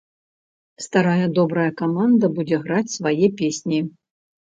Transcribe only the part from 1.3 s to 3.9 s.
добрая каманда будзе граць свае песні.